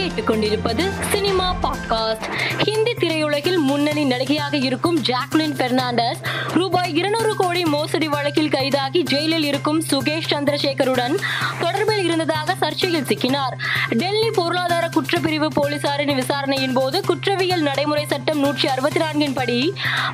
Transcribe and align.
கேட்டுக்கொண்டிருப்பது 0.00 0.90
cinema 1.12 1.56
podcast. 1.62 2.26
Hindi 2.58 2.92
திரையுலகில் 2.92 3.58
முன்னணி 3.58 4.04
நடிகையாக 4.04 4.56
இருக்கும் 4.56 5.02
ஜாக்லின் 5.02 5.54
பெர்னாண்டஸ் 5.54 6.20
ரூபாய் 6.54 6.96
இருநூறு 6.96 7.29
மோசடி 7.74 8.08
வழக்கில் 8.14 8.52
கைதாகி 8.56 9.00
ஜெயிலில் 9.12 9.46
இருக்கும் 9.50 9.80
சுகேஷ் 9.90 10.30
சந்திரசேகருடன் 10.32 11.14
தொடர்பில் 11.62 12.04
இருந்ததாக 12.04 12.56
சர்ச்சையில் 12.60 13.08
சிக்கினார். 13.10 13.54
டெல்லி 14.00 14.30
பொருளாதார 14.30 14.84
குற்றப்பிரிவு 14.96 15.48
போலீசாரின் 15.58 16.14
விசாரணையின் 16.14 16.76
போது 16.78 16.98
குற்றவியல் 17.06 17.64
நடைமுறை 17.68 18.04
சட்டம் 18.06 18.38
நூற்றி 18.38 18.68
அறுபத்தி 18.68 19.00
நான்கின் 19.00 19.34
படி 19.34 19.58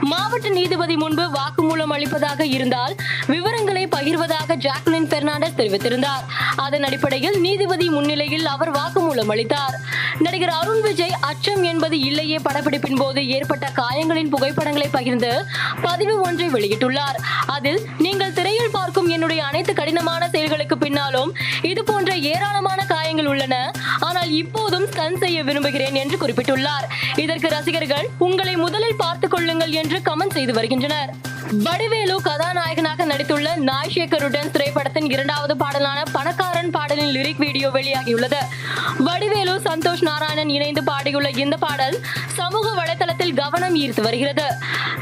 மாவட்ட 0.00 0.48
நீதிபதி 0.48 0.96
முன்பு 0.96 1.24
வாக்குமூலம் 1.38 1.94
அளிப்பதாக 1.96 2.46
இருந்தால் 2.56 2.94
விவரங்களை 3.26 3.84
பகிர்வதாக 3.96 4.56
ஜாக்லின் 4.66 5.08
பெர்னாண்டஸ் 5.12 5.58
தெரிவித்திருந்தார். 5.60 6.24
அதன் 6.56 6.82
அடிப்படையில் 6.82 7.38
நீதிபதி 7.40 7.88
முன்னிலையில் 7.88 8.46
அவர் 8.46 8.72
வாக்குமூலம் 8.72 9.32
அளித்தார். 9.34 9.76
நடிகர் 10.20 10.48
அருண் 10.48 10.80
விஜய் 10.80 11.14
அச்சம் 11.20 11.62
என்பது 11.62 12.00
இல்லையே 12.00 12.36
படப்பிடிப்பின் 12.36 12.96
போது 12.96 13.28
ஏற்பட்ட 13.28 13.66
காயங்களின் 13.74 14.28
புகைப்படங்களை 14.28 14.88
பகிர்ந்து 14.88 15.44
பதிவு 15.82 16.20
ஒன்றை 16.20 16.48
வெளியிட்டுள்ளார். 16.48 17.18
அதில் 17.46 17.80
நீங்கள் 17.98 18.32
திரையில் 18.32 18.70
பார்க்கும் 18.70 19.08
என்னுடைய 19.08 19.44
அனைத்து 19.44 19.72
கடினமான 19.74 20.28
செயல்களுக்கு 20.28 20.78
பின்னாலும் 20.78 21.32
இது 21.62 21.84
போன்ற 21.84 22.16
ஏராளமான 22.16 22.84
காயங்கள் 22.84 23.26
உள்ளன. 23.26 23.72
ஆனால் 24.00 24.30
இப்போதும் 24.30 24.86
ஸ்கன் 24.86 25.18
செய்ய 25.18 25.42
விரும்புகிறேன் 25.42 25.94
என்று 25.94 26.26
குறிப்பிட்டுள்ளார். 26.26 26.88
இதற்கு 27.16 27.48
ரசிகர்கள் 27.48 28.08
உங்களை 28.18 28.56
முதலில் 28.56 28.96
பார்த்துக் 28.96 29.30
கொள்ளுங்கள் 29.30 29.70
என்று 29.70 29.98
கமெண்ட் 29.98 30.36
செய்து 30.38 30.52
வருகின்றனர். 30.52 31.12
வடிவேலு 31.52 32.20
கதாநாயகனாக 32.22 33.04
நடித்துள்ள 33.06 33.54
நாய் 33.56 33.92
சேகருடன் 33.94 34.50
திரைப்படத்தின் 34.50 35.10
இரண்டாவது 35.10 35.56
பாடலான 35.56 36.02
பணக்காரன் 36.12 36.70
பாடலின் 36.70 37.12
லிரிக் 37.16 37.38
வீடியோ 37.38 37.68
வெளியாகியுள்ளது. 37.68 38.40
வடிவேலு 38.98 39.60
சந்தோஷ் 39.64 40.02
நாராயணன் 40.02 40.48
இணைந்து 40.48 40.82
பாடியுள்ள 40.82 41.28
இந்த 41.28 41.56
பாடல் 41.56 42.00
சமூக 42.34 42.70
வலைதளத்தில் 42.70 43.34
கவனம் 43.34 43.74
ஈர்த்து 43.74 44.00
வருகிறது. 44.00 44.46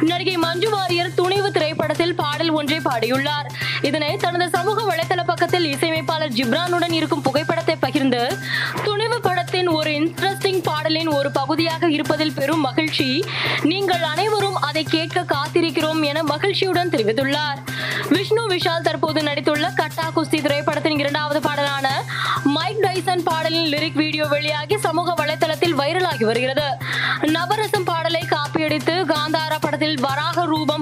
நடிகை 0.01 0.37
மஞ்சு 0.37 0.71
வாரியர் 0.71 1.15
துணிவு 1.15 1.51
திரைப்படத்தில் 1.51 2.15
பாடல் 2.15 2.51
ஒன்றை 2.51 2.81
பாடியுள்ளார். 2.81 3.47
இதனை 3.83 4.17
தனது 4.17 4.51
சமூக 4.51 4.95
வலைதள 4.95 5.25
பக்கத்தில் 5.25 5.65
இசையமைப்பாளர் 5.65 6.33
ஜிப்ரானுடன் 6.33 6.93
இருக்கும் 6.93 7.23
புகைப்படத்தை 7.23 7.77
பகிர்ந்து 7.77 8.39
இன்ட்ரெஸ்டிங் 10.05 10.63
பாடலின் 10.63 11.09
ஒரு 11.09 11.31
பகுதியாக 11.31 11.91
இருப்பதில் 11.91 12.33
பெரும் 12.33 12.61
மகிழ்ச்சி. 12.61 13.25
நீங்கள் 13.63 14.03
அனைவரும் 14.03 14.55
அதை 14.55 14.83
கேட்க 14.83 15.25
காத்திருக்கிறோம் 15.25 16.03
என 16.05 16.23
மகிழ்ச்சியுடன் 16.23 16.91
தெரிவித்துள்ளார். 16.91 17.61
விஷ்ணு 18.09 18.49
விஷால் 18.49 18.83
தற்போது 18.83 19.23
நடித்துள்ள 19.23 19.67
கட்டா 19.77 20.07
குஸ்தி 20.17 20.43
திரைப்படத்தின் 20.43 20.99
இரண்டாவது 20.99 21.41
பாடலான 21.41 21.89
மைக் 22.45 22.83
டைசன் 22.83 23.23
பாடலின் 23.25 23.73
லிரிக் 23.73 23.95
வீடியோ 23.95 24.25
வெளியாகி 24.25 24.79
சமூக 24.79 25.25
வலைதளத்தில் 25.25 25.79
வைரலாகி 25.79 26.25
வருகிறது. 26.25 26.69
நவரசம் 27.21 27.85
பாடலை 27.85 28.23
காப்பியடித்து 28.31 28.95
காந்தாரா 29.13 29.59
படத்தில் 29.61 30.01
வராக 30.01 30.45
ரூபம் 30.45 30.74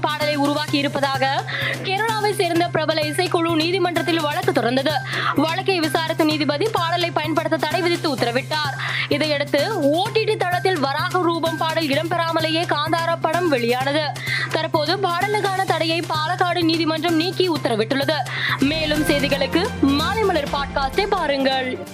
உருவாக்கி 0.62 0.88
இருப்பதாக 0.88 1.44
கேரளாவை 1.82 2.34
சேர்ந்த 2.34 2.68
பிரபல 2.68 3.00
இசைக்குழு 3.00 3.54
நீதிமன்றத்தில் 3.54 4.20
வழக்கு 4.20 4.52
தொடர்ந்தது. 4.52 4.92
வழக்கை 5.34 5.80
விசாரித்த 5.80 6.24
நீதிபதி 6.24 6.68
பாடலை 6.72 7.10
பயன்படுத்த 7.10 7.56
தடை 7.56 7.80
விதித்து 7.80 8.14
உத்தரவிட்டார். 8.14 8.74
இதையடுத்து 9.08 9.60
ஓடிடி 9.82 10.36
தளத்தில் 10.36 10.78
வராக 10.78 11.22
ரூபம் 11.22 11.56
பாடல் 11.56 11.86
இடம்பெறாமலேயே 11.86 12.62
காந்தாரா 12.64 13.16
படம் 13.20 13.48
வெளியானது. 13.48 14.04
தற்போது 14.50 14.96
பாடலுக்கான 14.96 15.64
தடையை 15.66 16.00
பாலக்காடு 16.00 16.62
நீதிமன்றம் 16.62 17.16
நீக்கி 17.16 17.50
உத்தரவிட்டுள்ளது. 17.52 18.18
மேலும் 18.58 19.02
செய்திகளுக்கு 19.02 19.66
மாலை 19.80 20.22
மலர் 20.22 20.48
பாட்காஸ்டை 20.48 21.06
பாருங்கள். 21.06 21.86